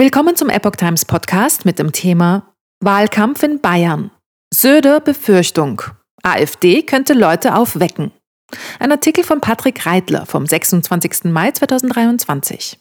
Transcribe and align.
Willkommen 0.00 0.34
zum 0.34 0.48
Epoch 0.48 0.76
Times 0.76 1.04
Podcast 1.04 1.66
mit 1.66 1.78
dem 1.78 1.92
Thema 1.92 2.54
Wahlkampf 2.82 3.42
in 3.42 3.60
Bayern. 3.60 4.10
Söder 4.50 4.98
Befürchtung. 4.98 5.82
AfD 6.22 6.80
könnte 6.80 7.12
Leute 7.12 7.54
aufwecken. 7.54 8.10
Ein 8.78 8.92
Artikel 8.92 9.24
von 9.24 9.42
Patrick 9.42 9.84
Reitler 9.84 10.24
vom 10.24 10.46
26. 10.46 11.24
Mai 11.24 11.50
2023. 11.50 12.78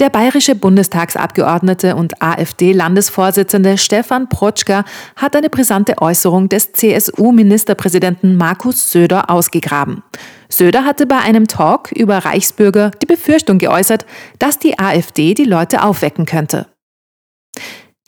Der 0.00 0.10
bayerische 0.10 0.56
Bundestagsabgeordnete 0.56 1.94
und 1.94 2.20
AfD-Landesvorsitzende 2.20 3.78
Stefan 3.78 4.28
Protschka 4.28 4.84
hat 5.14 5.36
eine 5.36 5.48
brisante 5.48 6.02
Äußerung 6.02 6.48
des 6.48 6.72
CSU-Ministerpräsidenten 6.72 8.34
Markus 8.36 8.90
Söder 8.90 9.30
ausgegraben. 9.30 10.02
Söder 10.48 10.84
hatte 10.84 11.06
bei 11.06 11.18
einem 11.18 11.46
Talk 11.46 11.92
über 11.92 12.18
Reichsbürger 12.18 12.90
die 12.90 13.06
Befürchtung 13.06 13.58
geäußert, 13.58 14.04
dass 14.40 14.58
die 14.58 14.80
AfD 14.80 15.32
die 15.32 15.44
Leute 15.44 15.84
aufwecken 15.84 16.26
könnte. 16.26 16.66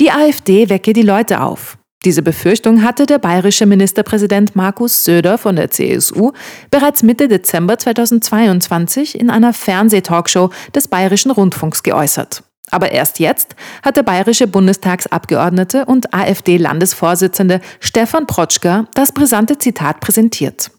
Die 0.00 0.10
AfD 0.10 0.68
wecke 0.68 0.92
die 0.92 1.02
Leute 1.02 1.40
auf. 1.40 1.78
Diese 2.06 2.22
Befürchtung 2.22 2.84
hatte 2.84 3.04
der 3.04 3.18
bayerische 3.18 3.66
Ministerpräsident 3.66 4.54
Markus 4.54 5.04
Söder 5.04 5.38
von 5.38 5.56
der 5.56 5.72
CSU 5.72 6.30
bereits 6.70 7.02
Mitte 7.02 7.26
Dezember 7.26 7.80
2022 7.80 9.18
in 9.18 9.28
einer 9.28 9.52
Fernsehtalkshow 9.52 10.50
des 10.72 10.86
Bayerischen 10.86 11.32
Rundfunks 11.32 11.82
geäußert. 11.82 12.44
Aber 12.70 12.92
erst 12.92 13.18
jetzt 13.18 13.56
hat 13.82 13.96
der 13.96 14.04
bayerische 14.04 14.46
Bundestagsabgeordnete 14.46 15.84
und 15.86 16.14
AfD-Landesvorsitzende 16.14 17.60
Stefan 17.80 18.28
Protschka 18.28 18.86
das 18.94 19.10
brisante 19.10 19.58
Zitat 19.58 19.98
präsentiert. 19.98 20.70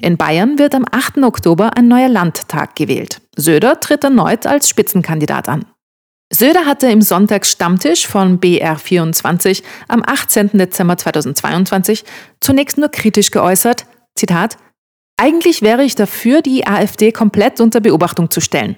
In 0.00 0.16
Bayern 0.16 0.56
wird 0.56 0.72
am 0.76 0.84
8. 0.88 1.18
Oktober 1.24 1.76
ein 1.76 1.88
neuer 1.88 2.08
Landtag 2.08 2.76
gewählt. 2.76 3.20
Söder 3.34 3.80
tritt 3.80 4.04
erneut 4.04 4.46
als 4.46 4.68
Spitzenkandidat 4.68 5.48
an. 5.48 5.64
Söder 6.32 6.66
hatte 6.66 6.88
im 6.88 7.02
Sonntagsstammtisch 7.02 8.06
von 8.06 8.40
BR24 8.40 9.62
am 9.86 10.02
18. 10.04 10.50
Dezember 10.54 10.96
2022 10.96 12.04
zunächst 12.40 12.78
nur 12.78 12.88
kritisch 12.88 13.30
geäußert, 13.30 13.86
Zitat, 14.16 14.56
eigentlich 15.18 15.62
wäre 15.62 15.84
ich 15.84 15.94
dafür, 15.94 16.42
die 16.42 16.66
AfD 16.66 17.12
komplett 17.12 17.60
unter 17.60 17.80
Beobachtung 17.80 18.30
zu 18.30 18.40
stellen, 18.40 18.76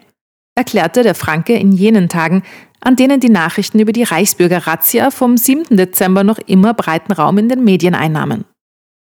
erklärte 0.54 1.02
der 1.02 1.14
Franke 1.14 1.54
in 1.54 1.72
jenen 1.72 2.08
Tagen, 2.08 2.42
an 2.80 2.96
denen 2.96 3.18
die 3.18 3.30
Nachrichten 3.30 3.80
über 3.80 3.92
die 3.92 4.04
Reichsbürger-Razzia 4.04 5.10
vom 5.10 5.36
7. 5.36 5.76
Dezember 5.76 6.24
noch 6.24 6.38
immer 6.38 6.74
breiten 6.74 7.12
Raum 7.12 7.38
in 7.38 7.48
den 7.48 7.64
Medien 7.64 7.94
einnahmen. 7.94 8.44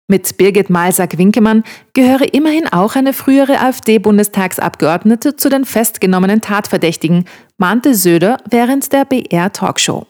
Mit 0.07 0.37
Birgit 0.37 0.71
Malsack-Winkemann 0.71 1.63
gehöre 1.93 2.33
immerhin 2.33 2.67
auch 2.67 2.95
eine 2.95 3.13
frühere 3.13 3.59
AfD-Bundestagsabgeordnete 3.59 5.35
zu 5.35 5.49
den 5.49 5.65
festgenommenen 5.65 6.41
Tatverdächtigen, 6.41 7.25
mahnte 7.59 7.93
Söder 7.93 8.38
während 8.49 8.91
der 8.91 9.05
BR-Talkshow. 9.05 10.07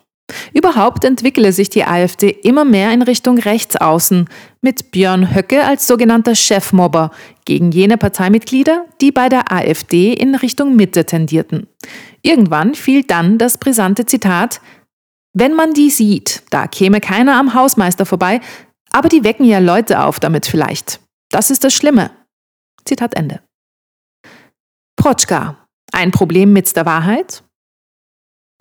Überhaupt 0.53 1.03
entwickle 1.03 1.51
sich 1.51 1.69
die 1.69 1.83
AfD 1.83 2.29
immer 2.29 2.65
mehr 2.65 2.91
in 2.91 3.01
Richtung 3.01 3.39
Rechtsaußen, 3.39 4.29
mit 4.61 4.91
Björn 4.91 5.33
Höcke 5.33 5.65
als 5.65 5.87
sogenannter 5.87 6.35
Chefmobber 6.35 7.11
gegen 7.45 7.71
jene 7.71 7.97
Parteimitglieder, 7.97 8.85
die 9.01 9.11
bei 9.11 9.29
der 9.29 9.51
AfD 9.51 10.13
in 10.13 10.35
Richtung 10.35 10.75
Mitte 10.75 11.05
tendierten. 11.05 11.67
Irgendwann 12.21 12.75
fiel 12.75 13.03
dann 13.03 13.37
das 13.37 13.57
brisante 13.57 14.05
Zitat 14.05 14.61
Wenn 15.33 15.55
man 15.55 15.73
die 15.73 15.89
sieht, 15.89 16.43
da 16.49 16.67
käme 16.67 17.01
keiner 17.01 17.39
am 17.39 17.53
Hausmeister 17.53 18.05
vorbei, 18.05 18.41
aber 18.91 19.09
die 19.09 19.23
wecken 19.23 19.45
ja 19.45 19.59
Leute 19.59 20.03
auf 20.03 20.19
damit 20.19 20.45
vielleicht. 20.45 20.99
Das 21.29 21.51
ist 21.51 21.63
das 21.63 21.73
Schlimme. 21.73 22.11
Zitat 22.85 23.15
Ende. 23.15 23.41
Protschka. 24.95 25.68
Ein 25.91 26.11
Problem 26.11 26.53
mit 26.53 26.75
der 26.75 26.85
Wahrheit? 26.85 27.43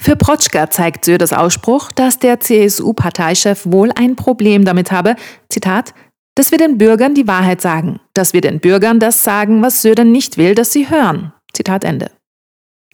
Für 0.00 0.16
Protschka 0.16 0.70
zeigt 0.70 1.04
Söders 1.04 1.32
Ausspruch, 1.32 1.90
dass 1.92 2.18
der 2.18 2.40
CSU-Parteichef 2.40 3.66
wohl 3.66 3.90
ein 3.96 4.16
Problem 4.16 4.64
damit 4.64 4.92
habe, 4.92 5.16
Zitat, 5.48 5.92
dass 6.36 6.52
wir 6.52 6.58
den 6.58 6.78
Bürgern 6.78 7.14
die 7.14 7.26
Wahrheit 7.26 7.60
sagen, 7.60 7.98
dass 8.14 8.32
wir 8.32 8.40
den 8.40 8.60
Bürgern 8.60 9.00
das 9.00 9.24
sagen, 9.24 9.60
was 9.60 9.82
Söder 9.82 10.04
nicht 10.04 10.38
will, 10.38 10.54
dass 10.54 10.72
sie 10.72 10.88
hören. 10.88 11.32
Zitat 11.52 11.82
Ende. 11.82 12.12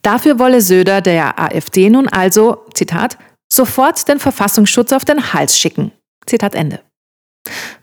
Dafür 0.03 0.39
wolle 0.39 0.63
Söder 0.63 1.03
der 1.03 1.39
AfD 1.39 1.91
nun 1.91 2.09
also, 2.09 2.65
Zitat, 2.73 3.19
sofort 3.53 4.09
den 4.09 4.19
Verfassungsschutz 4.19 4.93
auf 4.93 5.05
den 5.05 5.35
Hals 5.35 5.59
schicken. 5.59 5.93
Zitat 6.27 6.55
Ende. 6.55 6.81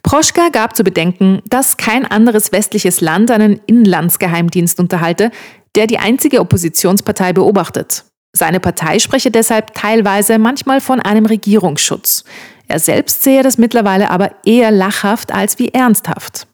Proschka 0.02 0.50
gab 0.50 0.76
zu 0.76 0.84
bedenken, 0.84 1.42
dass 1.46 1.78
kein 1.78 2.06
anderes 2.06 2.52
westliches 2.52 3.02
Land 3.02 3.30
einen 3.30 3.62
Inlandsgeheimdienst 3.68 4.80
unterhalte, 4.80 5.32
der 5.76 5.88
die 5.88 5.98
einzige 5.98 6.40
Oppositionspartei 6.40 7.34
beobachtet. 7.34 8.06
Seine 8.34 8.60
Partei 8.60 9.00
spreche 9.00 9.32
deshalb 9.32 9.74
teilweise 9.74 10.40
manchmal 10.40 10.82
von 10.82 11.00
einem 11.00 11.26
Regierungsschutz. 11.26 12.24
Er 12.68 12.80
selbst 12.80 13.24
sehe 13.24 13.44
das 13.44 13.58
mittlerweile 13.58 14.10
aber 14.10 14.32
eher 14.46 14.72
lachhaft 14.72 15.34
als 15.34 15.60
wie 15.60 15.70
ernsthaft. 15.70 16.48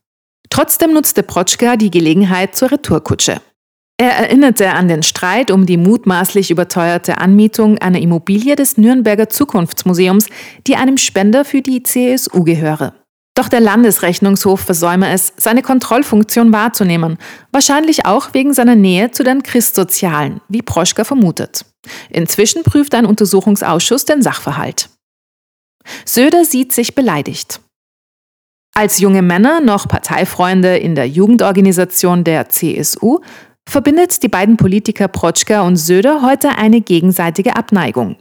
Trotzdem 0.50 0.94
nutzte 0.94 1.24
Protschka 1.24 1.76
die 1.76 1.92
Gelegenheit 1.92 2.56
zur 2.56 2.72
Retourkutsche. 2.72 3.42
Er 4.00 4.12
erinnerte 4.12 4.74
an 4.74 4.88
den 4.88 5.02
Streit 5.02 5.50
um 5.50 5.66
die 5.66 5.78
mutmaßlich 5.78 6.52
überteuerte 6.52 7.18
Anmietung 7.18 7.80
einer 7.80 8.00
Immobilie 8.00 8.56
des 8.56 8.78
Nürnberger 8.78 9.30
Zukunftsmuseums, 9.30 10.28
die 10.68 10.76
einem 10.76 10.98
Spender 10.98 11.46
für 11.46 11.62
die 11.62 11.82
CSU 11.82 12.44
gehöre. 12.44 12.94
Doch 13.38 13.50
der 13.50 13.60
Landesrechnungshof 13.60 14.62
versäume 14.62 15.12
es, 15.12 15.32
seine 15.38 15.62
Kontrollfunktion 15.62 16.52
wahrzunehmen, 16.52 17.20
wahrscheinlich 17.52 18.08
auch 18.08 18.34
wegen 18.34 18.52
seiner 18.52 18.74
Nähe 18.74 19.12
zu 19.12 19.24
den 19.24 19.44
Christsozialen, 19.44 20.42
wie 20.50 20.64
Proschka 20.64 21.04
vermutet. 21.04 21.64
Inzwischen 22.10 22.64
prüft 22.64 22.96
ein 22.96 23.06
Untersuchungsausschuss 23.06 24.06
den 24.06 24.24
Sachverhalt. 24.24 24.90
Söder 26.04 26.46
sieht 26.46 26.74
sich 26.74 26.96
beleidigt. 26.96 27.62
Als 28.76 28.98
junge 28.98 29.22
Männer 29.22 29.62
noch 29.62 29.88
Parteifreunde 29.88 30.76
in 30.78 30.96
der 30.96 31.08
Jugendorganisation 31.08 32.24
der 32.24 32.50
CSU 32.50 33.20
verbindet 33.68 34.24
die 34.24 34.30
beiden 34.30 34.58
Politiker 34.58 35.08
Protschka 35.08 35.62
und 35.62 35.76
Söder 35.76 36.22
heute 36.22 36.58
eine 36.58 36.82
gegenseitige 36.82 37.56
Abneigung. 37.56 38.16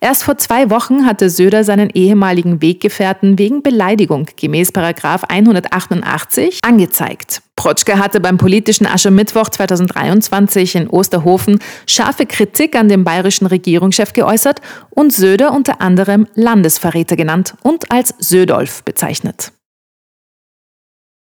Erst 0.00 0.24
vor 0.24 0.38
zwei 0.38 0.70
Wochen 0.70 1.06
hatte 1.06 1.30
Söder 1.30 1.64
seinen 1.64 1.90
ehemaligen 1.90 2.62
Weggefährten 2.62 3.38
wegen 3.38 3.62
Beleidigung 3.62 4.26
gemäß 4.36 4.72
188 4.74 6.60
angezeigt. 6.62 7.42
Protschka 7.56 7.98
hatte 7.98 8.20
beim 8.20 8.38
politischen 8.38 8.86
Aschermittwoch 8.86 9.48
2023 9.48 10.76
in 10.76 10.88
Osterhofen 10.88 11.58
scharfe 11.86 12.26
Kritik 12.26 12.76
an 12.76 12.88
dem 12.88 13.04
bayerischen 13.04 13.46
Regierungschef 13.46 14.12
geäußert 14.12 14.60
und 14.90 15.12
Söder 15.12 15.52
unter 15.52 15.80
anderem 15.80 16.26
Landesverräter 16.34 17.16
genannt 17.16 17.54
und 17.62 17.90
als 17.90 18.14
Södolf 18.18 18.82
bezeichnet. 18.84 19.52